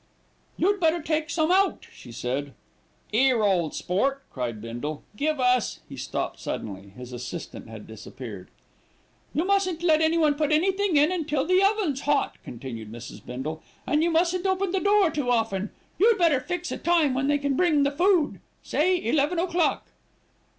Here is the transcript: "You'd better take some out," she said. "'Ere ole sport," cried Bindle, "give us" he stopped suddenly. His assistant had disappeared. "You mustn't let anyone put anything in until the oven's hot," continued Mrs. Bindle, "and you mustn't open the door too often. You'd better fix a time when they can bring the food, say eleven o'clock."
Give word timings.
"You'd 0.57 0.79
better 0.79 0.99
take 0.99 1.29
some 1.29 1.51
out," 1.51 1.85
she 1.93 2.11
said. 2.11 2.55
"'Ere 3.13 3.43
ole 3.43 3.69
sport," 3.69 4.23
cried 4.31 4.59
Bindle, 4.59 5.03
"give 5.15 5.39
us" 5.39 5.79
he 5.89 5.95
stopped 5.95 6.39
suddenly. 6.39 6.89
His 6.89 7.13
assistant 7.13 7.69
had 7.69 7.85
disappeared. 7.85 8.49
"You 9.31 9.45
mustn't 9.45 9.83
let 9.83 10.01
anyone 10.01 10.33
put 10.33 10.51
anything 10.51 10.97
in 10.97 11.11
until 11.11 11.45
the 11.45 11.61
oven's 11.63 12.01
hot," 12.01 12.37
continued 12.43 12.91
Mrs. 12.91 13.23
Bindle, 13.23 13.61
"and 13.85 14.01
you 14.01 14.09
mustn't 14.09 14.47
open 14.47 14.71
the 14.71 14.79
door 14.79 15.11
too 15.11 15.29
often. 15.29 15.69
You'd 15.99 16.17
better 16.17 16.39
fix 16.39 16.71
a 16.71 16.79
time 16.79 17.13
when 17.13 17.27
they 17.27 17.37
can 17.37 17.55
bring 17.55 17.83
the 17.83 17.91
food, 17.91 18.39
say 18.63 18.99
eleven 19.05 19.37
o'clock." 19.37 19.87